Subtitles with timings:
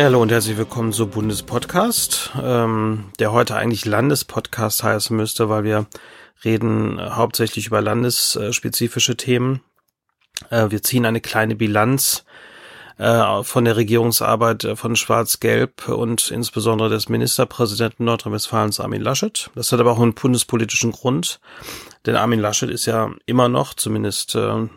[0.00, 5.64] Ja, hallo und herzlich willkommen zu Bundespodcast, ähm, der heute eigentlich Landespodcast heißen müsste, weil
[5.64, 5.88] wir
[6.42, 9.60] reden hauptsächlich über landesspezifische Themen.
[10.48, 12.24] Äh, wir ziehen eine kleine Bilanz
[13.00, 19.50] äh, von der Regierungsarbeit äh, von Schwarz-Gelb und insbesondere des Ministerpräsidenten Nordrhein-Westfalens Armin Laschet.
[19.54, 21.40] Das hat aber auch einen bundespolitischen Grund,
[22.04, 24.68] denn Armin Laschet ist ja immer noch, zumindest äh,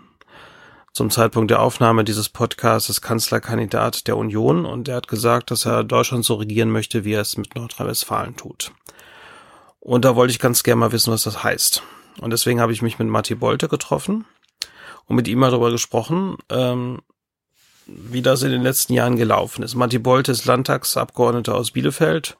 [0.93, 5.83] zum Zeitpunkt der Aufnahme dieses Podcasts Kanzlerkandidat der Union und er hat gesagt, dass er
[5.83, 8.71] Deutschland so regieren möchte, wie er es mit Nordrhein-Westfalen tut.
[9.81, 11.83] Und da wollte ich ganz gerne mal wissen, was das heißt.
[12.21, 14.23] Und deswegen habe ich mich mit Matti Bolte getroffen
[15.07, 16.99] und mit ihm mal darüber gesprochen, ähm,
[17.85, 19.75] wie das in den letzten Jahren gelaufen ist.
[19.75, 22.38] Matti Bolte ist Landtagsabgeordneter aus Bielefeld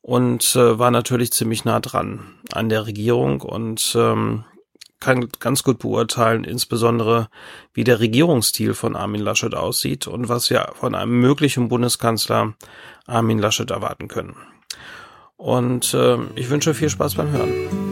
[0.00, 2.20] und äh, war natürlich ziemlich nah dran
[2.52, 4.44] an der Regierung und ähm,
[5.00, 7.28] kann ganz gut beurteilen, insbesondere
[7.74, 12.54] wie der Regierungsstil von Armin Laschet aussieht und was wir von einem möglichen Bundeskanzler
[13.06, 14.36] Armin Laschet erwarten können.
[15.36, 17.85] Und äh, ich wünsche viel Spaß beim Hören.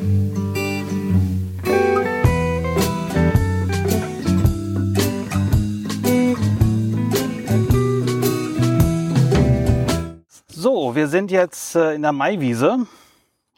[10.85, 12.87] So, wir sind jetzt äh, in der Maiwiese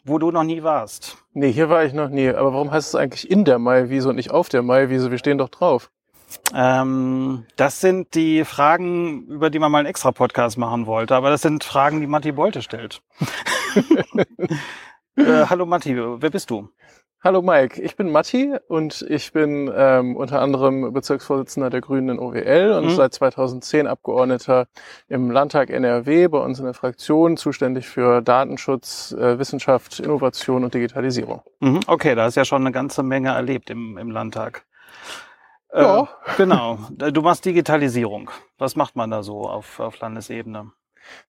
[0.05, 1.17] wo du noch nie warst.
[1.33, 2.29] Nee, hier war ich noch nie.
[2.29, 5.11] Aber warum heißt es eigentlich in der Maiwiese und nicht auf der Maiwiese?
[5.11, 5.91] Wir stehen doch drauf.
[6.53, 11.13] Ähm, das sind die Fragen, über die man mal einen extra Podcast machen wollte.
[11.15, 13.01] Aber das sind Fragen, die Matti Bolte stellt.
[15.17, 16.69] äh, hallo Matti, wer bist du?
[17.23, 22.19] Hallo Mike, ich bin Matti und ich bin ähm, unter anderem Bezirksvorsitzender der Grünen in
[22.19, 22.95] OWL und mhm.
[22.95, 24.67] seit 2010 Abgeordneter
[25.07, 30.75] im Landtag NRW bei uns in der Fraktion, zuständig für Datenschutz, äh, Wissenschaft, Innovation und
[30.75, 31.41] Digitalisierung.
[31.59, 31.79] Mhm.
[31.87, 34.67] Okay, da hast ja schon eine ganze Menge erlebt im, im Landtag.
[35.73, 36.03] Ja.
[36.03, 36.05] Äh,
[36.37, 36.77] genau.
[36.91, 38.29] Du machst Digitalisierung.
[38.59, 40.71] Was macht man da so auf, auf Landesebene?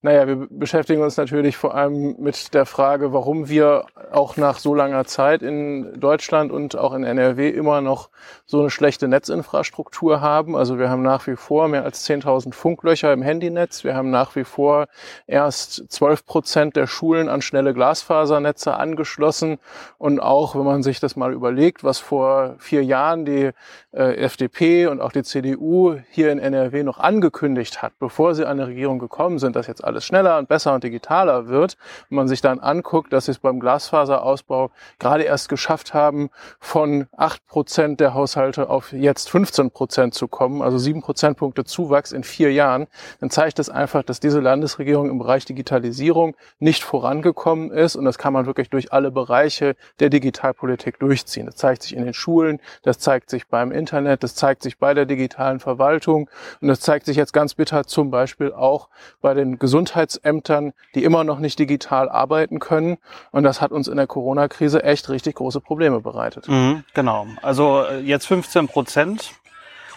[0.03, 4.75] Naja, wir beschäftigen uns natürlich vor allem mit der Frage, warum wir auch nach so
[4.75, 8.11] langer Zeit in Deutschland und auch in NRW immer noch
[8.47, 10.57] so eine schlechte Netzinfrastruktur haben.
[10.57, 13.85] Also wir haben nach wie vor mehr als 10.000 Funklöcher im Handynetz.
[13.85, 14.87] Wir haben nach wie vor
[15.27, 19.59] erst 12 Prozent der Schulen an schnelle Glasfasernetze angeschlossen.
[19.99, 23.51] Und auch, wenn man sich das mal überlegt, was vor vier Jahren die
[23.93, 28.59] äh, FDP und auch die CDU hier in NRW noch angekündigt hat, bevor sie an
[28.59, 31.77] die Regierung gekommen sind, dass jetzt alles schneller und besser und digitaler wird,
[32.09, 37.07] wenn man sich dann anguckt, dass sie es beim Glasfaserausbau gerade erst geschafft haben, von
[37.17, 42.25] acht Prozent der Haushalte auf jetzt 15 Prozent zu kommen, also sieben Prozentpunkte Zuwachs in
[42.25, 42.87] vier Jahren,
[43.21, 47.97] dann zeigt es einfach, dass diese Landesregierung im Bereich Digitalisierung nicht vorangekommen ist.
[47.97, 51.47] Und das kann man wirklich durch alle Bereiche der Digitalpolitik durchziehen.
[51.47, 54.95] Das zeigt sich in den Schulen, das zeigt sich beim Internet, das zeigt sich bei
[54.95, 56.29] der digitalen Verwaltung.
[56.61, 58.89] Und das zeigt sich jetzt ganz bitter zum Beispiel auch
[59.21, 62.99] bei den Gesundheitsämtern, die immer noch nicht digital arbeiten können.
[63.31, 66.49] Und das hat uns in der Corona-Krise echt richtig große Probleme bereitet.
[66.49, 67.27] Mhm, genau.
[67.43, 69.33] Also äh, jetzt 15 Prozent.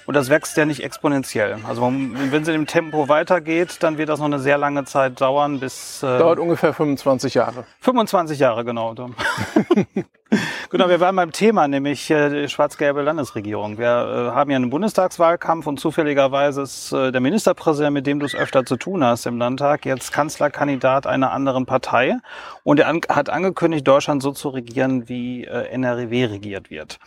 [0.08, 1.58] Und das wächst ja nicht exponentiell.
[1.68, 5.22] Also wenn es in dem Tempo weitergeht, dann wird das noch eine sehr lange Zeit
[5.22, 6.02] dauern, bis...
[6.02, 7.66] Äh, Dauert ungefähr 25 Jahre.
[7.82, 8.96] 25 Jahre, genau.
[10.70, 13.78] genau, wir waren beim Thema, nämlich äh, schwarz-gelbe Landesregierung.
[13.78, 18.26] Wir äh, haben ja einen Bundestagswahlkampf und zufälligerweise ist äh, der Ministerpräsident, mit dem du
[18.26, 22.18] es öfter zu tun hast im Landtag, jetzt Kanzlerkandidat einer anderen Partei.
[22.64, 27.00] Und er an hat angekündigt, Deutschland so zu regieren, wie äh, NRW regiert wird.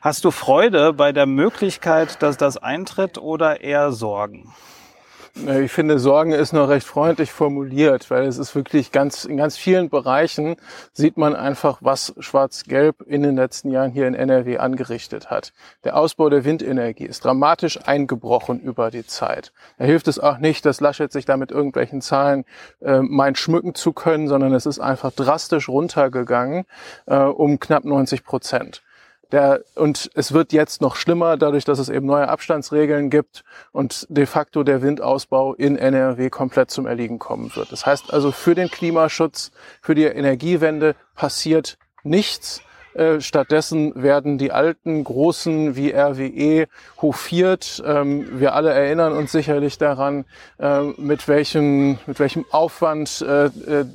[0.00, 4.52] Hast du Freude bei der Möglichkeit, dass das eintritt oder eher Sorgen?
[5.34, 9.56] Ich finde, Sorgen ist noch recht freundlich formuliert, weil es ist wirklich ganz, in ganz
[9.56, 10.56] vielen Bereichen
[10.92, 15.54] sieht man einfach, was Schwarz-Gelb in den letzten Jahren hier in NRW angerichtet hat.
[15.84, 19.52] Der Ausbau der Windenergie ist dramatisch eingebrochen über die Zeit.
[19.78, 22.44] Da hilft es auch nicht, dass Laschet sich da mit irgendwelchen Zahlen
[22.82, 26.66] äh, meint, schmücken zu können, sondern es ist einfach drastisch runtergegangen
[27.06, 28.82] äh, um knapp 90 Prozent.
[29.32, 34.06] Der, und es wird jetzt noch schlimmer, dadurch, dass es eben neue Abstandsregeln gibt und
[34.10, 37.72] de facto der Windausbau in NRW komplett zum Erliegen kommen wird.
[37.72, 39.50] Das heißt also, für den Klimaschutz,
[39.80, 42.60] für die Energiewende passiert nichts.
[42.94, 46.66] Äh, stattdessen werden die alten großen wie RWE
[47.00, 47.82] hofiert.
[47.86, 50.26] Ähm, wir alle erinnern uns sicherlich daran,
[50.58, 53.50] äh, mit welchem mit welchem Aufwand äh,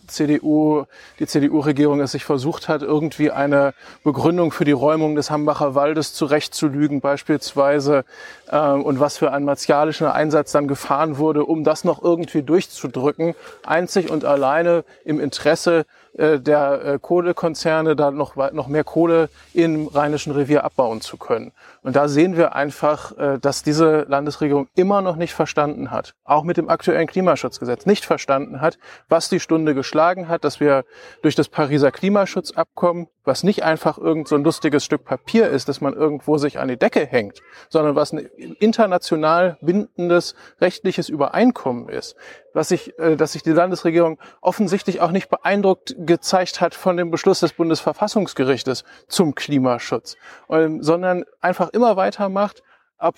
[0.08, 0.86] CDU
[1.20, 3.74] die CDU-Regierung es sich versucht hat, irgendwie eine
[4.04, 8.04] Begründung für die Räumung des Hambacher Waldes zurechtzulügen, beispielsweise
[8.50, 13.36] und was für ein martialischer Einsatz dann gefahren wurde, um das noch irgendwie durchzudrücken,
[13.66, 15.86] einzig und alleine im Interesse
[16.18, 21.52] äh, der äh, Kohlekonzerne da noch, noch mehr Kohle im Rheinischen Revier abbauen zu können.
[21.84, 26.44] Und da sehen wir einfach, äh, dass diese Landesregierung immer noch nicht verstanden hat, auch
[26.44, 28.80] mit dem aktuellen Klimaschutzgesetz nicht verstanden hat,
[29.10, 30.86] was die Stunde geschlagen hat, dass wir
[31.22, 35.82] durch das Pariser Klimaschutzabkommen, was nicht einfach irgend so ein lustiges Stück Papier ist, dass
[35.82, 38.20] man irgendwo sich an die Decke hängt, sondern was ein
[38.60, 42.16] international bindendes rechtliches Übereinkommen ist,
[42.54, 47.12] was sich, äh, dass sich die Landesregierung offensichtlich auch nicht beeindruckt gezeigt hat von dem
[47.12, 50.16] Beschluss des Bundesverfassungsgerichtes zum Klimaschutz,
[50.50, 52.64] ähm, sondern einfach immer weitermacht,
[52.98, 53.16] ab,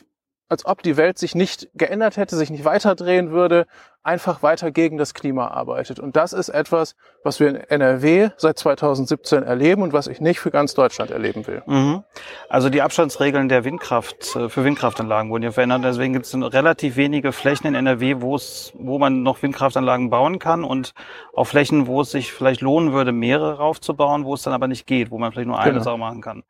[0.49, 3.67] als ob die Welt sich nicht geändert hätte, sich nicht weiterdrehen würde,
[4.03, 5.99] einfach weiter gegen das Klima arbeitet.
[5.99, 10.39] Und das ist etwas, was wir in NRW seit 2017 erleben und was ich nicht
[10.39, 11.61] für ganz Deutschland erleben will.
[11.65, 12.03] Mhm.
[12.47, 15.83] Also die Abstandsregeln der Windkraft äh, für Windkraftanlagen wurden ja verändert.
[15.83, 20.39] Deswegen gibt es relativ wenige Flächen in NRW, wo es, wo man noch Windkraftanlagen bauen
[20.39, 20.93] kann und
[21.33, 24.87] auch Flächen, wo es sich vielleicht lohnen würde, mehrere raufzubauen, wo es dann aber nicht
[24.87, 25.83] geht, wo man vielleicht nur eine genau.
[25.83, 26.43] Sau machen kann.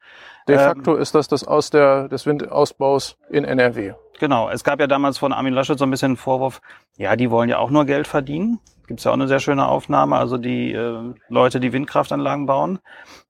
[0.47, 3.93] De facto ähm, ist das das Aus der, des Windausbaus in NRW.
[4.19, 6.61] Genau, es gab ja damals von Armin Laschet so ein bisschen den Vorwurf,
[6.97, 8.59] ja, die wollen ja auch nur Geld verdienen.
[8.87, 12.79] Gibt es ja auch eine sehr schöne Aufnahme, also die äh, Leute, die Windkraftanlagen bauen.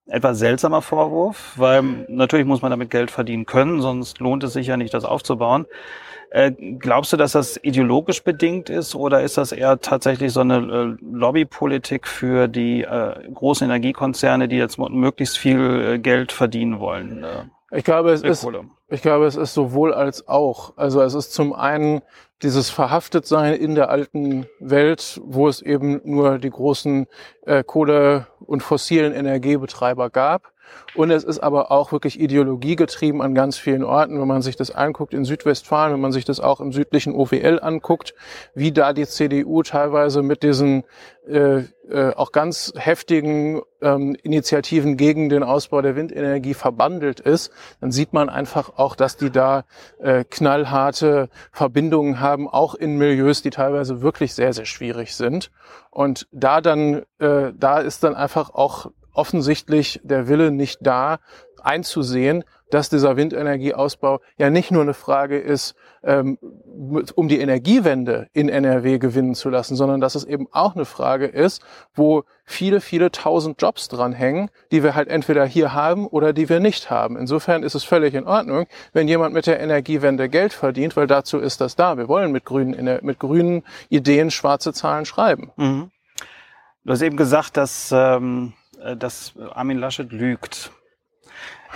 [0.08, 4.68] Etwas seltsamer Vorwurf, weil natürlich muss man damit Geld verdienen können, sonst lohnt es sich
[4.68, 5.68] ja nicht, das aufzubauen.
[6.32, 10.58] Äh, glaubst du, dass das ideologisch bedingt ist oder ist das eher tatsächlich so eine
[10.58, 17.26] äh, Lobbypolitik für die äh, großen Energiekonzerne, die jetzt möglichst viel äh, Geld verdienen wollen?
[17.72, 18.48] Ich glaube, es ist,
[18.88, 20.74] ich glaube, es ist sowohl als auch.
[20.76, 22.02] Also es ist zum einen
[22.42, 27.08] dieses Verhaftetsein in der alten Welt, wo es eben nur die großen
[27.46, 30.52] äh, Kohle- und fossilen Energiebetreiber gab.
[30.96, 34.72] Und es ist aber auch wirklich ideologiegetrieben an ganz vielen Orten, wenn man sich das
[34.72, 38.14] anguckt in Südwestfalen, wenn man sich das auch im südlichen OWL anguckt,
[38.54, 40.84] wie da die CDU teilweise mit diesen
[41.28, 47.52] äh, äh, auch ganz heftigen ähm, Initiativen gegen den Ausbau der Windenergie verbandelt ist,
[47.82, 49.66] dann sieht man einfach auch, dass die da
[50.00, 55.52] äh, knallharte Verbindungen haben, auch in Milieus, die teilweise wirklich sehr, sehr schwierig sind.
[55.92, 61.20] Und da dann, äh, da ist dann einfach auch offensichtlich der Wille nicht da,
[61.62, 66.38] einzusehen, dass dieser Windenergieausbau ja nicht nur eine Frage ist, ähm,
[67.16, 71.26] um die Energiewende in NRW gewinnen zu lassen, sondern dass es eben auch eine Frage
[71.26, 71.62] ist,
[71.94, 76.62] wo viele, viele tausend Jobs dranhängen, die wir halt entweder hier haben oder die wir
[76.62, 77.18] nicht haben.
[77.18, 81.40] Insofern ist es völlig in Ordnung, wenn jemand mit der Energiewende Geld verdient, weil dazu
[81.40, 81.98] ist das da.
[81.98, 85.52] Wir wollen mit grünen, mit grünen Ideen schwarze Zahlen schreiben.
[85.58, 85.92] Mhm.
[86.86, 88.59] Du hast eben gesagt, dass ähm äh,
[88.98, 90.72] dass Armin Laschet lügt.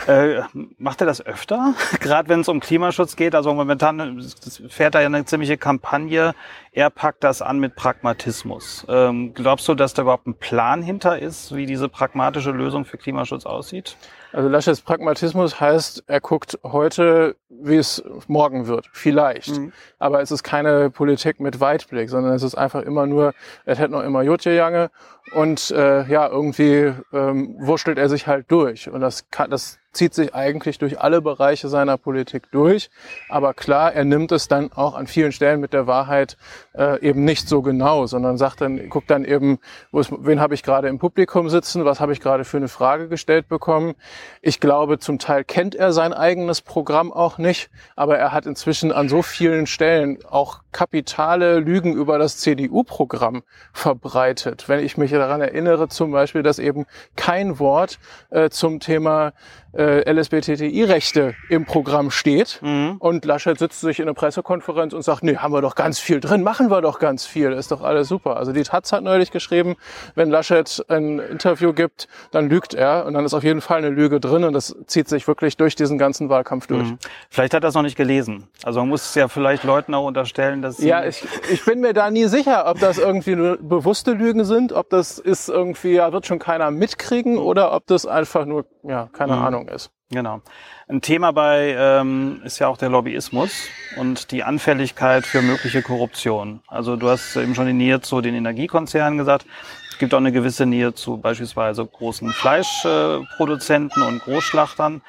[0.08, 0.42] Äh,
[0.78, 1.76] macht er das öfter?
[2.00, 3.36] Gerade wenn es um Klimaschutz geht.
[3.36, 4.22] Also momentan
[4.68, 6.34] fährt er ja eine ziemliche Kampagne.
[6.72, 8.86] Er packt das an mit Pragmatismus.
[8.90, 12.98] Ähm, glaubst du, dass da überhaupt ein Plan hinter ist, wie diese pragmatische Lösung für
[12.98, 13.96] Klimaschutz aussieht?
[14.34, 18.90] Also Laschets Pragmatismus heißt, er guckt heute, wie es morgen wird.
[18.92, 19.58] Vielleicht.
[19.60, 19.72] Mhm.
[20.00, 23.34] Aber es ist keine Politik mit Weitblick, sondern es ist einfach immer nur,
[23.64, 24.90] er hätte noch immer Jotje Jange
[25.36, 28.90] und äh, ja, irgendwie ähm, wurschtelt er sich halt durch.
[28.90, 32.90] Und das, kann, das zieht sich eigentlich durch alle Bereiche seiner Politik durch.
[33.30, 36.38] Aber klar, er nimmt es dann auch an vielen Stellen mit der Wahrheit
[36.76, 39.60] äh, eben nicht so genau, sondern sagt dann, guckt dann eben,
[39.92, 42.68] wo ist, wen habe ich gerade im Publikum sitzen, was habe ich gerade für eine
[42.68, 43.96] Frage gestellt bekommen.
[44.42, 48.92] Ich glaube, zum Teil kennt er sein eigenes Programm auch nicht, aber er hat inzwischen
[48.92, 54.68] an so vielen Stellen auch kapitale Lügen über das CDU-Programm verbreitet.
[54.68, 58.00] Wenn ich mich daran erinnere, zum Beispiel, dass eben kein Wort
[58.30, 59.34] äh, zum Thema
[59.76, 62.60] äh, LSBTI-Rechte im Programm steht.
[62.62, 62.96] Mhm.
[63.00, 66.20] Und Laschet sitzt sich in einer Pressekonferenz und sagt, nee, haben wir doch ganz viel
[66.20, 68.38] drin, machen wir doch ganz viel, ist doch alles super.
[68.38, 69.76] Also die Taz hat neulich geschrieben,
[70.16, 73.90] wenn Laschet ein Interview gibt, dann lügt er und dann ist auf jeden Fall eine
[73.90, 76.92] Lüge drin und das zieht sich wirklich durch diesen ganzen Wahlkampf durch.
[76.92, 76.98] Mhm.
[77.30, 78.48] Vielleicht hat er es noch nicht gelesen.
[78.64, 80.88] Also man muss ja vielleicht Leuten auch unterstellen, dass sie...
[80.88, 84.90] Ja, ich, ich bin mir da nie sicher, ob das irgendwie bewusste Lügen sind, ob
[84.90, 89.36] das ist irgendwie, ja, wird schon keiner mitkriegen oder ob das einfach nur, ja, keine
[89.36, 89.42] mhm.
[89.42, 89.92] Ahnung ist.
[90.10, 90.42] Genau.
[90.88, 93.52] Ein Thema bei ähm, ist ja auch der Lobbyismus
[93.98, 96.62] und die Anfälligkeit für mögliche Korruption.
[96.68, 99.46] Also du hast eben schon die Nähe zu den Energiekonzernen gesagt.
[99.90, 105.02] Es gibt auch eine gewisse Nähe zu beispielsweise großen Fleischproduzenten und Großschlachtern.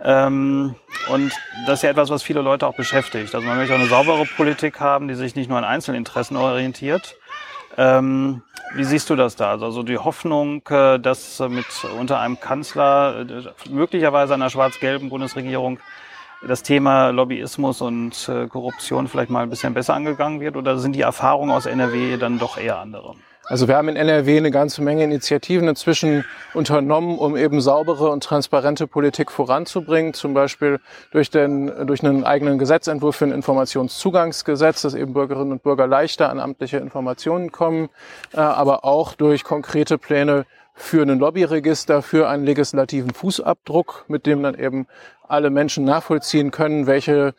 [0.00, 0.74] Ähm,
[1.08, 1.32] und
[1.66, 3.34] das ist ja etwas, was viele Leute auch beschäftigt.
[3.34, 7.16] Also man möchte auch eine saubere Politik haben, die sich nicht nur an Einzelinteressen orientiert.
[7.78, 8.42] Ähm,
[8.74, 9.52] wie siehst du das da?
[9.52, 11.66] Also die Hoffnung, äh, dass mit
[11.98, 15.78] unter einem Kanzler, äh, möglicherweise einer schwarz-gelben Bundesregierung,
[16.46, 20.56] das Thema Lobbyismus und äh, Korruption vielleicht mal ein bisschen besser angegangen wird?
[20.56, 23.14] Oder sind die Erfahrungen aus NRW dann doch eher andere?
[23.48, 28.22] Also wir haben in NRW eine ganze Menge Initiativen inzwischen unternommen, um eben saubere und
[28.22, 30.12] transparente Politik voranzubringen.
[30.12, 30.80] Zum Beispiel
[31.12, 36.28] durch, den, durch einen eigenen Gesetzentwurf für ein Informationszugangsgesetz, dass eben Bürgerinnen und Bürger leichter
[36.28, 37.88] an amtliche Informationen kommen,
[38.34, 44.42] äh, aber auch durch konkrete Pläne für ein Lobbyregister, für einen legislativen Fußabdruck, mit dem
[44.42, 44.86] dann eben
[45.26, 47.34] alle Menschen nachvollziehen können, welche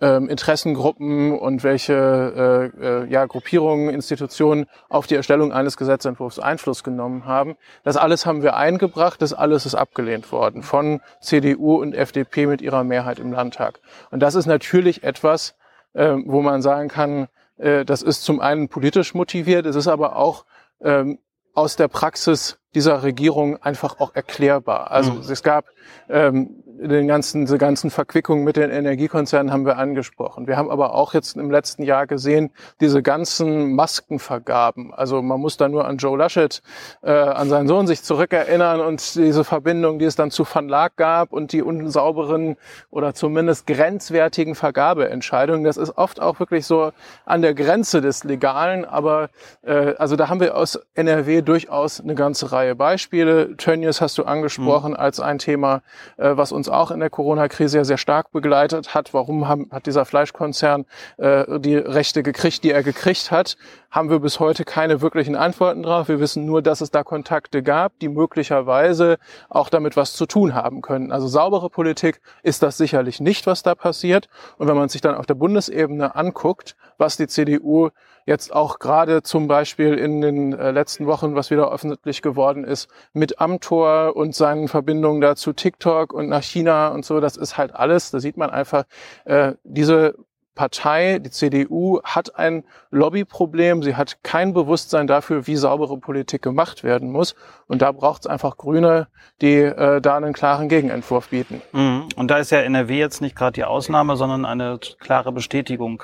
[0.00, 6.84] ähm, Interessengruppen und welche äh, äh, ja, Gruppierungen, Institutionen auf die Erstellung eines Gesetzentwurfs Einfluss
[6.84, 7.56] genommen haben.
[7.84, 12.62] Das alles haben wir eingebracht, das alles ist abgelehnt worden von CDU und FDP mit
[12.62, 13.80] ihrer Mehrheit im Landtag.
[14.10, 15.56] Und das ist natürlich etwas,
[15.94, 20.16] äh, wo man sagen kann, äh, das ist zum einen politisch motiviert, es ist aber
[20.16, 20.44] auch
[20.80, 21.18] ähm,
[21.54, 24.92] aus der Praxis dieser Regierung einfach auch erklärbar.
[24.92, 25.20] Also mhm.
[25.20, 25.64] es gab
[26.08, 30.46] ähm, den ganzen, diese ganzen Verquickungen mit den Energiekonzernen haben wir angesprochen.
[30.46, 34.94] Wir haben aber auch jetzt im letzten Jahr gesehen, diese ganzen Maskenvergaben.
[34.94, 36.62] Also man muss da nur an Joe Laschet,
[37.02, 40.96] äh, an seinen Sohn sich zurückerinnern und diese Verbindung, die es dann zu Van Laak
[40.96, 42.56] gab und die unsauberen
[42.90, 45.64] oder zumindest grenzwertigen Vergabeentscheidungen.
[45.64, 46.92] Das ist oft auch wirklich so
[47.24, 49.30] an der Grenze des Legalen, aber
[49.62, 53.56] äh, also da haben wir aus NRW durchaus eine ganze Reihe Beispiele.
[53.56, 54.98] Tönnies hast du angesprochen mhm.
[54.98, 55.82] als ein Thema,
[56.16, 59.14] äh, was uns auch in der Corona-Krise ja sehr stark begleitet hat.
[59.14, 63.56] Warum haben, hat dieser Fleischkonzern äh, die Rechte gekriegt, die er gekriegt hat?
[63.90, 66.08] Haben wir bis heute keine wirklichen Antworten drauf.
[66.08, 70.54] Wir wissen nur, dass es da Kontakte gab, die möglicherweise auch damit was zu tun
[70.54, 71.10] haben können.
[71.12, 74.28] Also saubere Politik ist das sicherlich nicht, was da passiert.
[74.58, 77.90] Und wenn man sich dann auf der Bundesebene anguckt, was die CDU
[78.28, 82.88] jetzt auch gerade zum Beispiel in den äh, letzten Wochen, was wieder öffentlich geworden ist,
[83.14, 87.74] mit Amtor und seinen Verbindungen dazu TikTok und nach China und so, das ist halt
[87.74, 88.84] alles, da sieht man einfach,
[89.24, 90.14] äh, diese
[90.58, 93.84] Partei, die CDU, hat ein Lobbyproblem.
[93.84, 97.36] Sie hat kein Bewusstsein dafür, wie saubere Politik gemacht werden muss.
[97.68, 99.06] Und da braucht es einfach Grüne,
[99.40, 101.62] die äh, da einen klaren Gegenentwurf bieten.
[101.72, 102.08] Mhm.
[102.16, 106.02] Und da ist ja NRW jetzt nicht gerade die Ausnahme, sondern eine klare Bestätigung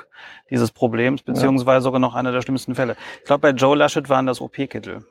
[0.49, 1.81] dieses Problems, beziehungsweise ja.
[1.81, 2.95] sogar noch einer der schlimmsten Fälle.
[3.19, 5.03] Ich glaube, bei Joe Laschet waren das OP-Kittel.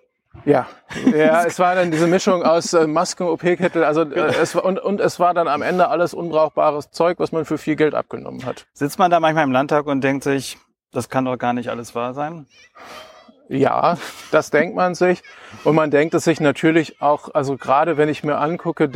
[0.45, 0.67] Ja,
[1.17, 4.79] ja, es war dann diese Mischung aus äh, Masken, OP-Kittel, also äh, es war, und,
[4.79, 8.45] und es war dann am Ende alles unbrauchbares Zeug, was man für viel Geld abgenommen
[8.45, 8.67] hat.
[8.73, 10.59] Sitzt man da manchmal im Landtag und denkt sich,
[10.93, 12.47] das kann doch gar nicht alles wahr sein?
[13.49, 13.99] Ja,
[14.31, 15.23] das denkt man sich.
[15.65, 18.89] Und man denkt es sich natürlich auch, also gerade wenn ich mir angucke,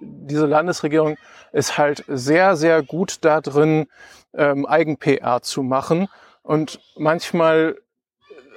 [0.00, 1.16] diese Landesregierung
[1.52, 3.88] ist halt sehr, sehr gut da drin,
[4.32, 6.08] ähm, Eigen-PR zu machen.
[6.42, 7.76] Und manchmal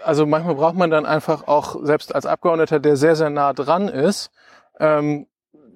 [0.06, 3.88] also manchmal braucht man dann einfach auch, selbst als Abgeordneter, der sehr, sehr nah dran
[3.88, 4.32] ist,
[4.80, 5.28] ähm,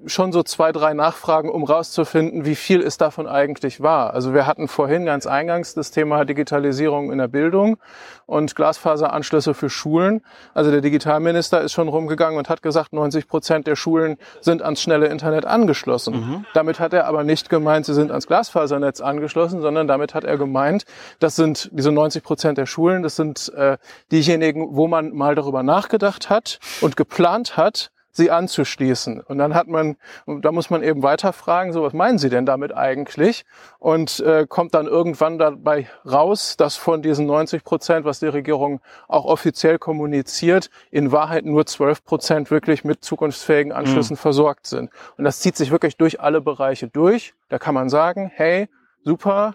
[0.05, 4.13] schon so zwei, drei Nachfragen, um rauszufinden, wie viel ist davon eigentlich wahr.
[4.13, 7.77] Also wir hatten vorhin ganz eingangs das Thema Digitalisierung in der Bildung
[8.25, 10.21] und Glasfaseranschlüsse für Schulen.
[10.53, 14.81] Also der Digitalminister ist schon rumgegangen und hat gesagt, 90 Prozent der Schulen sind ans
[14.81, 16.13] schnelle Internet angeschlossen.
[16.15, 16.45] Mhm.
[16.53, 20.37] Damit hat er aber nicht gemeint, sie sind ans Glasfasernetz angeschlossen, sondern damit hat er
[20.37, 20.85] gemeint,
[21.19, 23.77] das sind diese 90 Prozent der Schulen, das sind äh,
[24.11, 29.21] diejenigen, wo man mal darüber nachgedacht hat und geplant hat, sie anzuschließen.
[29.21, 29.95] Und dann hat man,
[30.25, 33.45] da muss man eben weiter fragen, so was meinen Sie denn damit eigentlich?
[33.79, 38.81] Und äh, kommt dann irgendwann dabei raus, dass von diesen 90 Prozent, was die Regierung
[39.07, 44.19] auch offiziell kommuniziert, in Wahrheit nur 12 Prozent wirklich mit zukunftsfähigen Anschlüssen mhm.
[44.19, 44.91] versorgt sind.
[45.17, 47.33] Und das zieht sich wirklich durch alle Bereiche durch.
[47.49, 48.67] Da kann man sagen, hey,
[49.03, 49.53] super,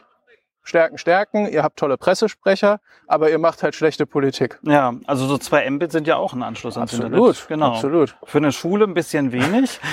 [0.64, 4.60] Stärken, Stärken, ihr habt tolle Pressesprecher, aber ihr macht halt schlechte Politik.
[4.62, 7.48] Ja, also so zwei Mbit sind ja auch ein Anschluss ans absolut, Internet.
[7.48, 7.72] Genau.
[7.72, 8.16] Absolut.
[8.24, 9.80] Für eine Schule ein bisschen wenig.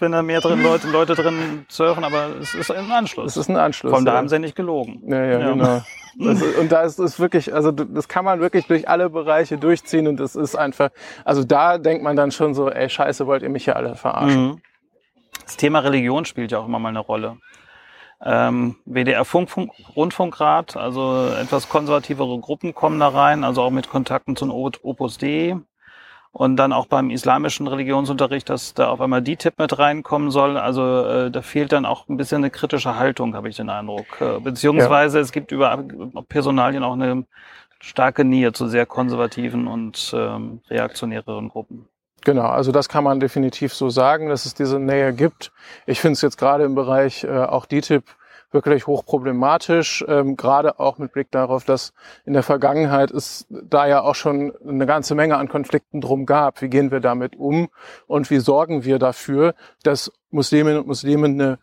[0.00, 3.32] wenn da mehr drin Leute, Leute drin surfen, aber es ist ein Anschluss.
[3.32, 3.92] Es ist ein Anschluss.
[3.92, 4.18] Von da ja.
[4.18, 5.02] haben sie nicht gelogen.
[5.06, 5.50] Ja, ja, ja.
[5.52, 5.82] genau.
[6.18, 10.08] Ist, und da ist es wirklich, also das kann man wirklich durch alle Bereiche durchziehen
[10.08, 10.90] und das ist einfach,
[11.24, 14.46] also da denkt man dann schon so, ey, scheiße, wollt ihr mich hier alle verarschen.
[14.46, 14.62] Mhm.
[15.44, 17.36] Das Thema Religion spielt ja auch immer mal eine Rolle
[18.24, 23.88] ähm, WDR Funk, Funk, Rundfunkrat, also etwas konservativere Gruppen kommen da rein, also auch mit
[23.88, 25.56] Kontakten zum Opus Dei.
[26.30, 30.58] Und dann auch beim islamischen Religionsunterricht, dass da auf einmal die Tipp mit reinkommen soll.
[30.58, 34.20] Also äh, da fehlt dann auch ein bisschen eine kritische Haltung, habe ich den Eindruck.
[34.20, 35.22] Äh, beziehungsweise ja.
[35.22, 35.82] es gibt über
[36.28, 37.24] Personalien auch eine
[37.80, 41.88] starke Nähe zu sehr konservativen und ähm, reaktionäreren Gruppen.
[42.24, 45.52] Genau, also das kann man definitiv so sagen, dass es diese Nähe gibt.
[45.86, 48.04] Ich finde es jetzt gerade im Bereich äh, auch DTIP
[48.50, 51.92] wirklich hochproblematisch, ähm, gerade auch mit Blick darauf, dass
[52.24, 56.62] in der Vergangenheit es da ja auch schon eine ganze Menge an Konflikten drum gab.
[56.62, 57.68] Wie gehen wir damit um
[58.06, 61.58] und wie sorgen wir dafür, dass Musliminnen und Muslime eine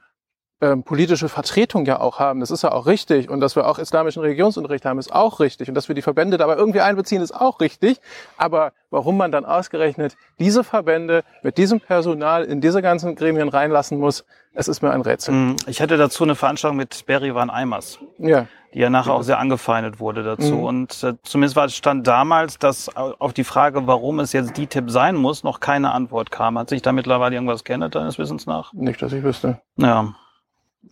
[0.62, 2.40] ähm, politische Vertretung ja auch haben.
[2.40, 3.30] Das ist ja auch richtig.
[3.30, 5.68] Und dass wir auch islamischen Religionsunterricht haben, ist auch richtig.
[5.68, 8.00] Und dass wir die Verbände dabei irgendwie einbeziehen, ist auch richtig.
[8.38, 14.00] Aber warum man dann ausgerechnet diese Verbände mit diesem Personal in diese ganzen Gremien reinlassen
[14.00, 15.34] muss, es ist mir ein Rätsel.
[15.34, 18.00] Mm, ich hätte dazu eine Veranstaltung mit Berivan Eimers.
[18.18, 20.56] Ja die ja nachher auch sehr angefeindet wurde dazu.
[20.56, 20.64] Mhm.
[20.64, 25.16] Und äh, zumindest war, stand damals, dass auf die Frage, warum es jetzt DTIP sein
[25.16, 26.60] muss, noch keine Antwort kam.
[26.60, 28.74] Hat sich da mittlerweile irgendwas geändert, deines Wissens nach?
[28.74, 29.62] Nicht, dass ich wüsste.
[29.78, 30.14] Ja.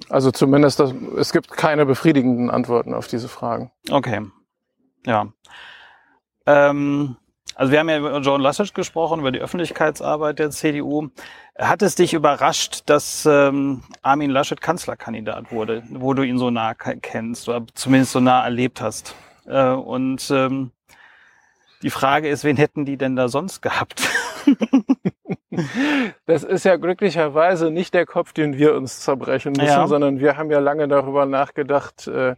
[0.09, 3.71] Also zumindest, das, es gibt keine befriedigenden Antworten auf diese Fragen.
[3.89, 4.21] Okay.
[5.05, 5.27] Ja.
[6.45, 7.17] Ähm,
[7.55, 11.09] also wir haben ja über John Laschet gesprochen, über die Öffentlichkeitsarbeit der CDU.
[11.57, 16.73] Hat es dich überrascht, dass ähm, Armin Laschet Kanzlerkandidat wurde, wo du ihn so nah
[16.73, 19.15] kennst oder zumindest so nah erlebt hast?
[19.45, 20.71] Äh, und ähm,
[21.83, 24.01] die Frage ist, wen hätten die denn da sonst gehabt?
[26.25, 29.88] Das ist ja glücklicherweise nicht der Kopf, den wir uns zerbrechen müssen, ja.
[29.88, 32.36] sondern wir haben ja lange darüber nachgedacht, äh,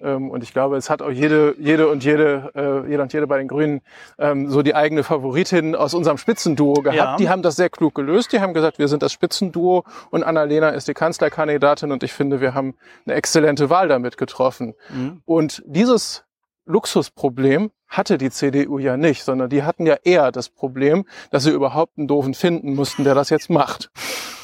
[0.00, 3.26] ähm, und ich glaube, es hat auch jede, jede und jede, äh, jeder und jede
[3.26, 3.80] bei den Grünen
[4.18, 6.96] ähm, so die eigene Favoritin aus unserem Spitzenduo gehabt.
[6.96, 7.16] Ja.
[7.16, 8.32] Die haben das sehr klug gelöst.
[8.32, 12.40] Die haben gesagt, wir sind das Spitzenduo und Annalena ist die Kanzlerkandidatin und ich finde,
[12.40, 12.74] wir haben
[13.06, 14.74] eine exzellente Wahl damit getroffen.
[14.90, 15.22] Mhm.
[15.24, 16.25] Und dieses
[16.66, 21.52] Luxusproblem hatte die CDU ja nicht, sondern die hatten ja eher das Problem, dass sie
[21.52, 23.90] überhaupt einen Doofen finden mussten, der das jetzt macht.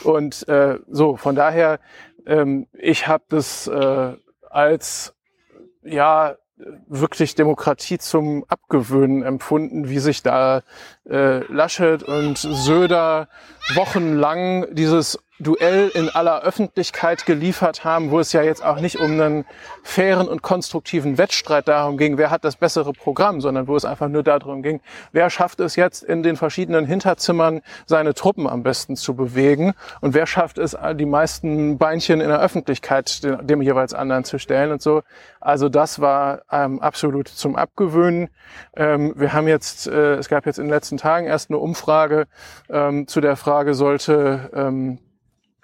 [0.05, 1.81] Und äh, so, von daher,
[2.27, 4.13] ähm, ich habe das äh,
[4.49, 5.15] als
[5.83, 6.37] ja
[6.87, 10.63] wirklich Demokratie zum Abgewöhnen empfunden, wie sich da
[11.09, 13.29] äh, Laschet und Söder
[13.75, 19.13] wochenlang dieses Duell in aller Öffentlichkeit geliefert haben, wo es ja jetzt auch nicht um
[19.13, 19.45] einen
[19.83, 24.09] fairen und konstruktiven Wettstreit darum ging, wer hat das bessere Programm, sondern wo es einfach
[24.09, 28.95] nur darum ging, wer schafft es jetzt in den verschiedenen Hinterzimmern seine Truppen am besten
[28.95, 34.25] zu bewegen und wer schafft es, die meisten Beinchen in der Öffentlichkeit dem, jeweils anderen
[34.25, 35.03] zu stellen und so.
[35.41, 38.29] Also das war ähm, absolut zum Abgewöhnen.
[38.77, 42.27] Ähm, wir haben jetzt, äh, es gab jetzt in den letzten Tagen erst eine Umfrage
[42.71, 44.99] ähm, zu der Frage, sollte ähm,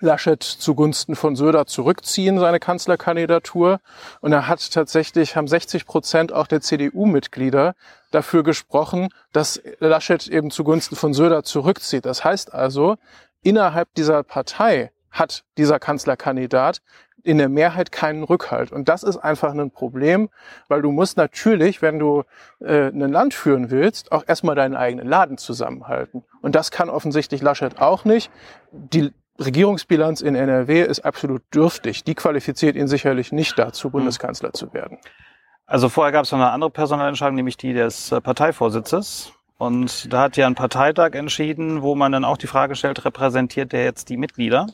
[0.00, 3.80] Laschet zugunsten von Söder zurückziehen, seine Kanzlerkandidatur.
[4.20, 7.74] Und er hat tatsächlich, haben 60 Prozent auch der CDU-Mitglieder
[8.12, 12.06] dafür gesprochen, dass Laschet eben zugunsten von Söder zurückzieht.
[12.06, 12.96] Das heißt also,
[13.42, 16.80] innerhalb dieser Partei hat dieser Kanzlerkandidat
[17.22, 18.72] in der Mehrheit keinen Rückhalt.
[18.72, 20.28] Und das ist einfach ein Problem,
[20.68, 22.24] weil du musst natürlich, wenn du
[22.60, 26.24] äh, ein Land führen willst, auch erstmal deinen eigenen Laden zusammenhalten.
[26.42, 28.30] Und das kann offensichtlich Laschet auch nicht.
[28.72, 32.04] Die Regierungsbilanz in NRW ist absolut dürftig.
[32.04, 33.92] Die qualifiziert ihn sicherlich nicht dazu, hm.
[33.92, 34.98] Bundeskanzler zu werden.
[35.66, 39.32] Also vorher gab es noch eine andere Personalentscheidung, nämlich die des äh, Parteivorsitzes.
[39.58, 43.72] Und da hat ja ein Parteitag entschieden, wo man dann auch die Frage stellt, repräsentiert
[43.72, 44.68] der jetzt die Mitglieder?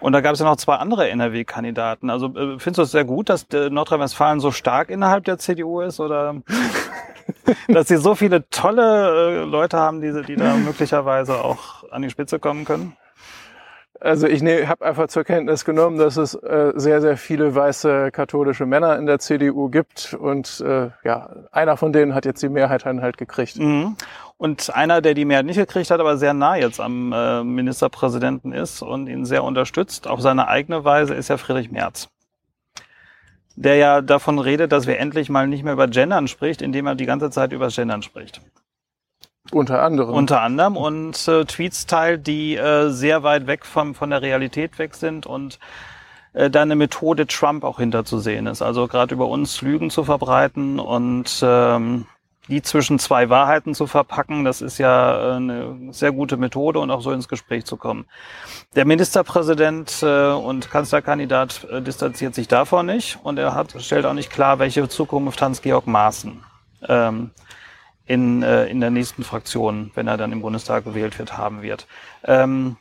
[0.00, 2.10] Und da gab es ja noch zwei andere NRW-Kandidaten.
[2.10, 5.80] Also äh, findest du es sehr gut, dass äh, Nordrhein-Westfalen so stark innerhalb der CDU
[5.80, 6.36] ist oder
[7.68, 12.38] dass sie so viele tolle Leute haben, die, die da möglicherweise auch an die Spitze
[12.38, 12.96] kommen können?
[14.00, 18.10] Also ich ne, habe einfach zur Kenntnis genommen, dass es äh, sehr, sehr viele weiße
[18.12, 22.48] katholische Männer in der CDU gibt und äh, ja, einer von denen hat jetzt die
[22.48, 23.58] Mehrheit halt gekriegt.
[23.58, 23.96] Mhm.
[24.40, 28.54] Und einer, der die Mehrheit nicht gekriegt hat, aber sehr nah jetzt am äh, Ministerpräsidenten
[28.54, 32.08] ist und ihn sehr unterstützt, auf seine eigene Weise, ist ja Friedrich Merz.
[33.54, 36.94] Der ja davon redet, dass wir endlich mal nicht mehr über Gendern spricht, indem er
[36.94, 38.40] die ganze Zeit über Gendern spricht.
[39.52, 40.14] Unter anderem.
[40.14, 44.78] Unter anderem und äh, Tweets teilt, die äh, sehr weit weg vom, von der Realität
[44.78, 45.58] weg sind und
[46.32, 48.62] äh, da eine Methode Trump auch hinterzusehen ist.
[48.62, 52.06] Also gerade über uns Lügen zu verbreiten und ähm,
[52.50, 56.90] die zwischen zwei Wahrheiten zu verpacken, das ist ja äh, eine sehr gute Methode und
[56.90, 58.06] auch so ins Gespräch zu kommen.
[58.74, 64.14] Der Ministerpräsident äh, und Kanzlerkandidat äh, distanziert sich davon nicht und er hat, stellt auch
[64.14, 66.42] nicht klar, welche Zukunft Hans-Georg Maaßen
[66.88, 67.30] ähm,
[68.06, 71.86] in, äh, in der nächsten Fraktion, wenn er dann im Bundestag gewählt wird, haben wird.
[72.24, 72.76] Ähm,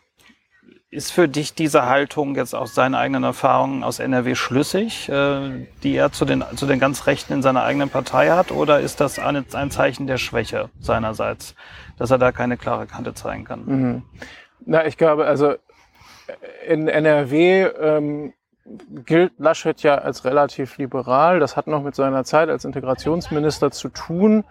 [0.92, 5.96] ist für dich diese Haltung jetzt aus seinen eigenen Erfahrungen aus NRW schlüssig, äh, die
[5.96, 9.20] er zu den, zu den ganz Rechten in seiner eigenen Partei hat, oder ist das
[9.20, 11.54] ein, ein Zeichen der Schwäche seinerseits,
[11.98, 13.66] dass er da keine klare Kante zeigen kann?
[13.66, 14.04] Mhm.
[14.66, 15.54] Na, ich glaube, also
[16.68, 18.34] in NRW ähm,
[19.06, 21.40] gilt Laschet ja als relativ liberal.
[21.40, 24.44] Das hat noch mit seiner Zeit als Integrationsminister zu tun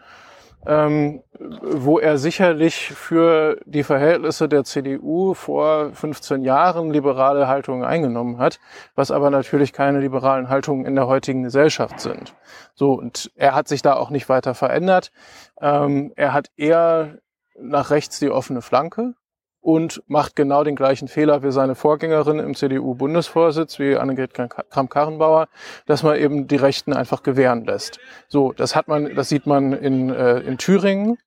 [0.67, 8.39] ähm, wo er sicherlich für die Verhältnisse der CDU vor 15 Jahren liberale Haltungen eingenommen
[8.39, 8.59] hat,
[8.95, 12.35] was aber natürlich keine liberalen Haltungen in der heutigen Gesellschaft sind.
[12.75, 15.13] So, und er hat sich da auch nicht weiter verändert.
[15.61, 17.19] Ähm, er hat eher
[17.61, 19.15] nach rechts die offene Flanke
[19.69, 25.49] und macht genau den gleichen Fehler wie seine Vorgängerin im CDU-Bundesvorsitz, wie Annegret Kramp-Karrenbauer,
[25.85, 28.01] dass man eben die Rechten einfach gewähren lässt.
[28.29, 31.19] So, das hat man, das sieht man in, äh, in Thüringen.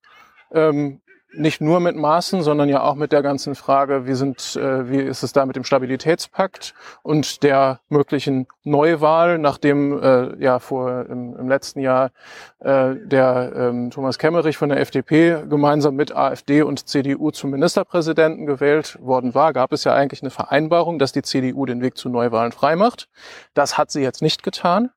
[0.51, 1.01] Ähm,
[1.33, 4.97] nicht nur mit Maßen, sondern ja auch mit der ganzen Frage, wie sind, äh, wie
[4.97, 11.35] ist es da mit dem Stabilitätspakt und der möglichen Neuwahl, nachdem äh, ja vor im,
[11.37, 12.11] im letzten Jahr
[12.59, 18.45] äh, der ähm, Thomas Kemmerich von der FDP gemeinsam mit AfD und CDU zum Ministerpräsidenten
[18.45, 22.09] gewählt worden war, gab es ja eigentlich eine Vereinbarung, dass die CDU den Weg zu
[22.09, 23.07] Neuwahlen freimacht.
[23.53, 24.91] Das hat sie jetzt nicht getan.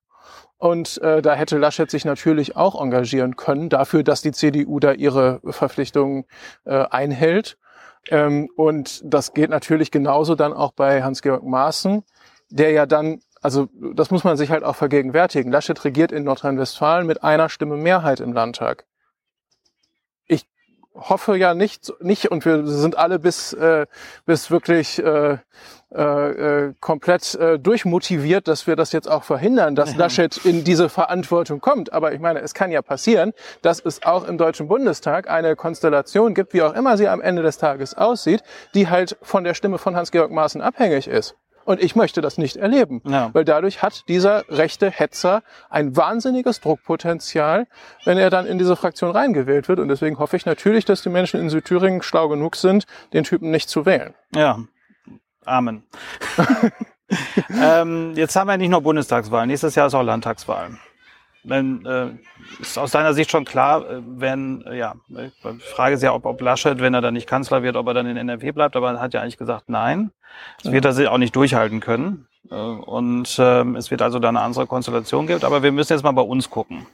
[0.64, 4.92] Und äh, da hätte Laschet sich natürlich auch engagieren können dafür, dass die CDU da
[4.92, 6.24] ihre Verpflichtungen
[6.64, 7.58] äh, einhält.
[8.08, 12.02] Ähm, und das geht natürlich genauso dann auch bei Hans-Georg Maaßen,
[12.48, 15.52] der ja dann, also das muss man sich halt auch vergegenwärtigen.
[15.52, 18.86] Laschet regiert in Nordrhein-Westfalen mit einer Stimme Mehrheit im Landtag
[20.94, 23.86] hoffe ja nicht, nicht und wir sind alle bis, äh,
[24.26, 25.38] bis wirklich äh,
[25.94, 29.98] äh, äh, komplett äh, durchmotiviert, dass wir das jetzt auch verhindern, dass ja.
[29.98, 31.92] Laschet in diese Verantwortung kommt.
[31.92, 36.34] Aber ich meine, es kann ja passieren, dass es auch im Deutschen Bundestag eine Konstellation
[36.34, 38.42] gibt, wie auch immer sie am Ende des Tages aussieht,
[38.74, 41.36] die halt von der Stimme von Hans-Georg Maaßen abhängig ist.
[41.64, 43.30] Und ich möchte das nicht erleben, ja.
[43.32, 47.66] weil dadurch hat dieser rechte Hetzer ein wahnsinniges Druckpotenzial,
[48.04, 49.78] wenn er dann in diese Fraktion reingewählt wird.
[49.78, 53.50] Und deswegen hoffe ich natürlich, dass die Menschen in Südthüringen schlau genug sind, den Typen
[53.50, 54.14] nicht zu wählen.
[54.34, 54.58] Ja,
[55.44, 55.84] Amen.
[57.62, 60.78] ähm, jetzt haben wir nicht nur Bundestagswahlen, nächstes Jahr ist auch Landtagswahl.
[61.44, 62.08] Wenn, äh,
[62.60, 65.30] ist aus deiner Sicht schon klar, äh, wenn, äh, ja, die
[65.60, 68.06] Frage ist ja, ob, ob Laschet, wenn er dann nicht Kanzler wird, ob er dann
[68.06, 70.10] in NRW bleibt, aber er hat ja eigentlich gesagt, nein.
[70.62, 72.26] Es wird er auch nicht durchhalten können.
[72.50, 75.44] Äh, und äh, es wird also da eine andere Konstellation geben.
[75.44, 76.86] Aber wir müssen jetzt mal bei uns gucken.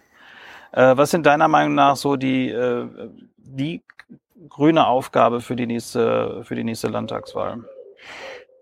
[0.72, 2.86] Äh, was sind deiner Meinung nach so die, äh,
[3.36, 3.82] die
[4.48, 7.64] grüne Aufgabe für die nächste, für die nächste Landtagswahl?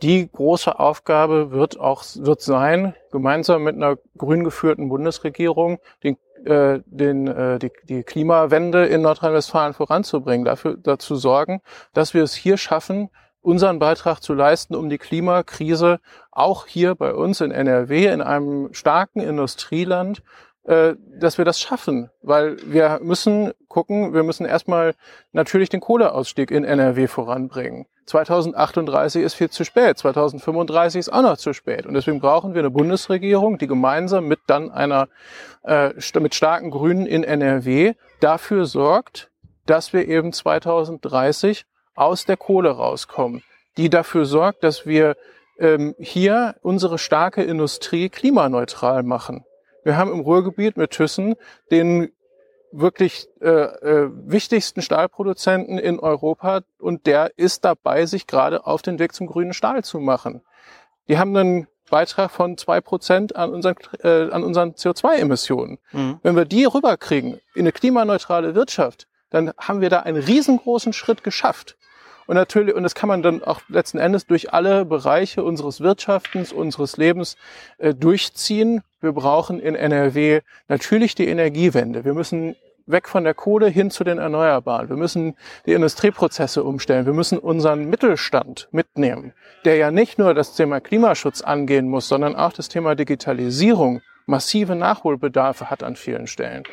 [0.02, 6.80] Die große Aufgabe wird auch wird sein, gemeinsam mit einer grün geführten Bundesregierung den, äh,
[6.86, 11.62] den, äh, die, die Klimawende in Nordrhein-Westfalen voranzubringen, dafür dazu sorgen,
[11.94, 17.14] dass wir es hier schaffen, unseren Beitrag zu leisten, um die Klimakrise auch hier bei
[17.14, 20.22] uns in NRW, in einem starken Industrieland,
[20.68, 22.10] dass wir das schaffen.
[22.22, 24.94] Weil wir müssen gucken, wir müssen erstmal
[25.32, 27.86] natürlich den Kohleausstieg in NRW voranbringen.
[28.08, 31.86] 2038 ist viel zu spät, 2035 ist auch noch zu spät.
[31.86, 35.08] Und deswegen brauchen wir eine Bundesregierung, die gemeinsam mit dann einer,
[35.64, 39.30] äh, mit starken Grünen in NRW dafür sorgt,
[39.66, 43.42] dass wir eben 2030 aus der Kohle rauskommen,
[43.76, 45.16] die dafür sorgt, dass wir
[45.58, 49.44] ähm, hier unsere starke Industrie klimaneutral machen.
[49.88, 51.34] Wir haben im Ruhrgebiet mit Thyssen
[51.70, 52.12] den
[52.72, 58.98] wirklich äh, äh, wichtigsten Stahlproduzenten in Europa und der ist dabei, sich gerade auf den
[58.98, 60.42] Weg zum grünen Stahl zu machen.
[61.08, 65.78] Die haben einen Beitrag von zwei Prozent an unseren, äh, an unseren CO2-Emissionen.
[65.92, 66.18] Mhm.
[66.22, 71.24] Wenn wir die rüberkriegen in eine klimaneutrale Wirtschaft, dann haben wir da einen riesengroßen Schritt
[71.24, 71.78] geschafft.
[72.26, 76.52] Und natürlich, und das kann man dann auch letzten Endes durch alle Bereiche unseres Wirtschaftens,
[76.52, 77.38] unseres Lebens
[77.78, 78.82] äh, durchziehen.
[79.00, 82.04] Wir brauchen in NRW natürlich die Energiewende.
[82.04, 82.56] Wir müssen
[82.86, 84.88] weg von der Kohle hin zu den Erneuerbaren.
[84.88, 87.06] Wir müssen die Industrieprozesse umstellen.
[87.06, 89.34] Wir müssen unseren Mittelstand mitnehmen,
[89.64, 94.74] der ja nicht nur das Thema Klimaschutz angehen muss, sondern auch das Thema Digitalisierung massive
[94.74, 96.64] Nachholbedarfe hat an vielen Stellen.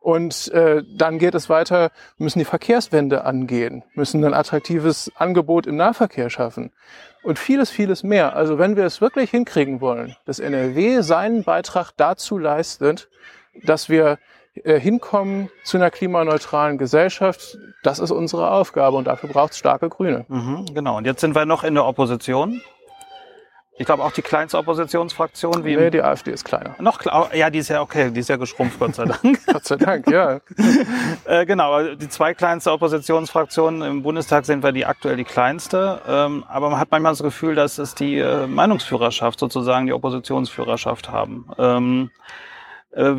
[0.00, 5.76] Und äh, dann geht es weiter, müssen die Verkehrswende angehen, müssen ein attraktives Angebot im
[5.76, 6.70] Nahverkehr schaffen
[7.22, 8.36] und vieles, vieles mehr.
[8.36, 13.08] Also wenn wir es wirklich hinkriegen wollen, dass NRW seinen Beitrag dazu leistet,
[13.64, 14.18] dass wir
[14.64, 19.88] äh, hinkommen zu einer klimaneutralen Gesellschaft, das ist unsere Aufgabe und dafür braucht es starke
[19.88, 20.24] Grüne.
[20.28, 22.62] Mhm, genau, und jetzt sind wir noch in der Opposition.
[23.78, 25.64] Ich glaube auch die kleinste Oppositionsfraktion.
[25.64, 26.74] Wie nee, die AfD ist kleiner.
[26.80, 27.34] Noch kleiner.
[27.34, 29.46] Ja, die ist ja okay, die ist ja geschrumpft, Gott sei Dank.
[29.46, 30.40] Gott sei Dank, ja.
[31.24, 36.00] äh, genau, die zwei kleinste Oppositionsfraktionen im Bundestag sind wir die aktuell die kleinste.
[36.08, 41.10] Ähm, aber man hat manchmal das Gefühl, dass es die äh, Meinungsführerschaft sozusagen, die Oppositionsführerschaft
[41.10, 41.48] haben.
[41.56, 42.10] Ähm,
[42.90, 43.14] äh,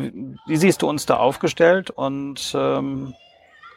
[0.46, 3.14] wie siehst du uns da aufgestellt und ähm,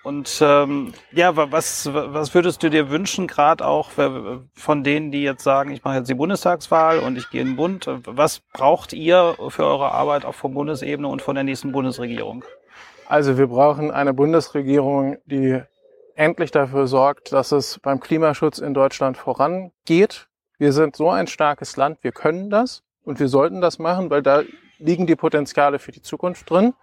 [0.03, 5.43] und ähm, ja, was, was würdest du dir wünschen, gerade auch von denen, die jetzt
[5.43, 7.89] sagen, ich mache jetzt die Bundestagswahl und ich gehe in den Bund?
[8.05, 12.43] Was braucht ihr für eure Arbeit auch von Bundesebene und von der nächsten Bundesregierung?
[13.07, 15.61] Also wir brauchen eine Bundesregierung, die
[16.15, 20.27] endlich dafür sorgt, dass es beim Klimaschutz in Deutschland vorangeht.
[20.57, 24.21] Wir sind so ein starkes Land, wir können das und wir sollten das machen, weil
[24.21, 24.43] da
[24.79, 26.73] liegen die Potenziale für die Zukunft drin.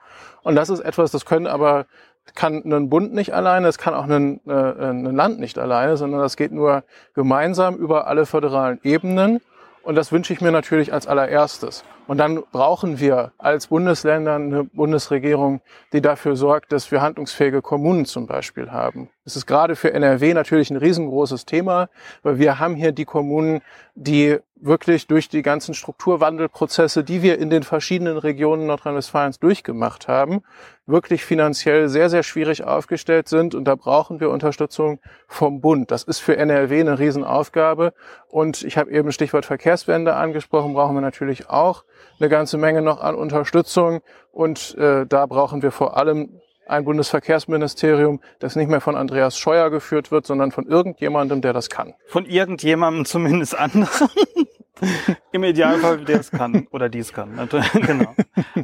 [0.43, 1.87] Und das ist etwas, das können aber
[2.35, 6.21] kann ein Bund nicht alleine, es kann auch ein, äh, ein Land nicht alleine, sondern
[6.21, 9.41] das geht nur gemeinsam über alle föderalen Ebenen.
[9.83, 11.85] Und das wünsche ich mir natürlich als allererstes.
[12.11, 15.61] Und dann brauchen wir als Bundesländer eine Bundesregierung,
[15.93, 19.11] die dafür sorgt, dass wir handlungsfähige Kommunen zum Beispiel haben.
[19.25, 21.89] Es ist gerade für NRW natürlich ein riesengroßes Thema,
[22.25, 23.61] weil wir haben hier die Kommunen,
[23.95, 30.43] die wirklich durch die ganzen Strukturwandelprozesse, die wir in den verschiedenen Regionen Nordrhein-Westfalens durchgemacht haben,
[30.87, 33.55] wirklich finanziell sehr, sehr schwierig aufgestellt sind.
[33.55, 35.91] Und da brauchen wir Unterstützung vom Bund.
[35.91, 37.95] Das ist für NRW eine Riesenaufgabe.
[38.29, 41.85] Und ich habe eben Stichwort Verkehrswende angesprochen, brauchen wir natürlich auch
[42.19, 44.01] eine ganze Menge noch an Unterstützung.
[44.33, 49.71] Und äh, da brauchen wir vor allem ein Bundesverkehrsministerium, das nicht mehr von Andreas Scheuer
[49.71, 51.95] geführt wird, sondern von irgendjemandem, der das kann.
[52.07, 54.09] Von irgendjemandem zumindest anderen.
[55.33, 57.49] Im Idealfall, der es kann oder dies kann.
[57.75, 58.15] genau.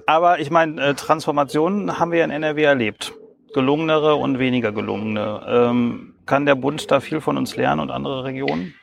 [0.07, 3.13] Aber ich meine, äh, Transformationen haben wir in NRW erlebt.
[3.53, 5.43] Gelungenere und weniger gelungene.
[5.47, 8.75] Ähm, kann der Bund da viel von uns lernen und andere Regionen?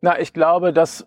[0.00, 1.06] Na, ich glaube, dass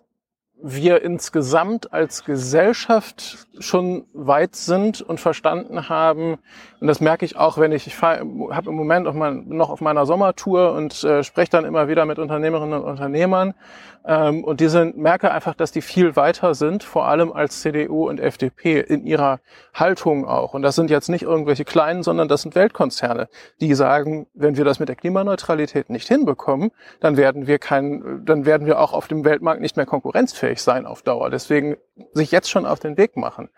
[0.62, 6.38] wir insgesamt als Gesellschaft schon weit sind und verstanden haben,
[6.80, 9.80] und das merke ich auch, wenn ich, ich habe im Moment auch mal, noch auf
[9.80, 13.54] meiner Sommertour und äh, spreche dann immer wieder mit Unternehmerinnen und Unternehmern,
[14.04, 18.18] ähm, und diese merke einfach, dass die viel weiter sind, vor allem als CDU und
[18.18, 19.38] FDP in ihrer
[19.74, 20.54] Haltung auch.
[20.54, 23.28] Und das sind jetzt nicht irgendwelche kleinen, sondern das sind Weltkonzerne,
[23.60, 28.44] die sagen, wenn wir das mit der Klimaneutralität nicht hinbekommen, dann werden wir kein, dann
[28.44, 31.30] werden wir auch auf dem Weltmarkt nicht mehr konkurrenzfähig sein auf Dauer.
[31.30, 31.76] Deswegen
[32.12, 33.50] sich jetzt schon auf den Weg machen.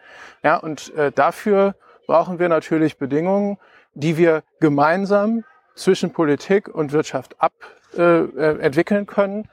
[0.43, 1.75] Ja, und äh, dafür
[2.07, 3.57] brauchen wir natürlich Bedingungen,
[3.95, 7.53] die wir gemeinsam zwischen Politik und Wirtschaft ab
[7.97, 9.49] äh, äh entwickeln können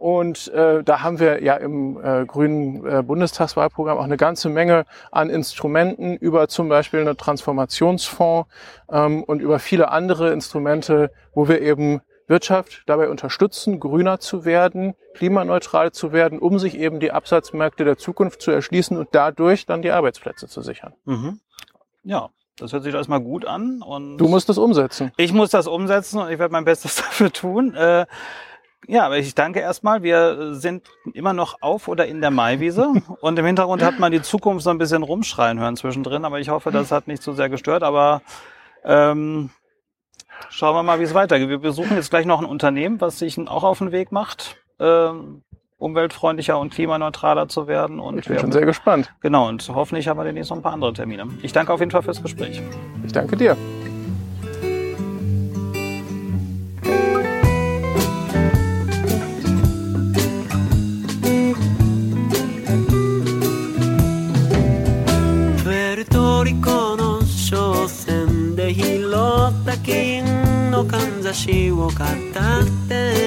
[0.00, 4.86] und äh, da haben wir ja im äh, grünen äh, Bundestagswahlprogramm auch eine ganze Menge
[5.10, 8.48] an Instrumenten über zum Beispiel eine Transformationsfonds
[8.90, 14.94] ähm, und über viele andere Instrumente, wo wir eben Wirtschaft dabei unterstützen, grüner zu werden,
[15.12, 19.82] klimaneutral zu werden, um sich eben die Absatzmärkte der Zukunft zu erschließen und dadurch dann
[19.82, 20.94] die Arbeitsplätze zu sichern.
[21.04, 21.40] Mhm.
[22.04, 23.82] Ja, das hört sich erstmal gut an.
[23.82, 25.12] Und du musst das umsetzen.
[25.18, 27.74] Ich muss das umsetzen und ich werde mein Bestes dafür tun.
[27.74, 28.06] Äh,
[28.86, 30.02] ja, aber ich danke erstmal.
[30.02, 34.22] Wir sind immer noch auf oder in der Maiwiese und im Hintergrund hat man die
[34.22, 37.48] Zukunft so ein bisschen rumschreien hören zwischendrin, aber ich hoffe, das hat nicht so sehr
[37.48, 37.82] gestört.
[37.82, 38.22] Aber
[38.84, 39.50] ähm,
[40.48, 41.48] schauen wir mal, wie es weitergeht.
[41.48, 45.42] Wir besuchen jetzt gleich noch ein Unternehmen, was sich auch auf den Weg macht, ähm,
[45.78, 48.00] umweltfreundlicher und klimaneutraler zu werden.
[48.00, 49.12] Und ich bin schon sehr gespannt.
[49.20, 51.28] Genau, und hoffentlich haben wir demnächst noch ein paar andere Termine.
[51.42, 52.62] Ich danke auf jeden Fall fürs Gespräch.
[53.04, 53.56] Ich danke dir.
[71.48, 71.92] を語っ
[72.88, 73.19] て